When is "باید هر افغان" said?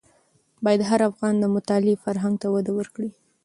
0.63-1.33